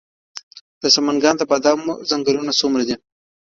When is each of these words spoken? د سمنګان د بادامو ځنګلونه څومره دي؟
د 0.81 0.83
سمنګان 0.95 1.35
د 1.37 1.43
بادامو 1.49 1.93
ځنګلونه 2.09 2.51
څومره 2.59 2.83
دي؟ 2.87 2.95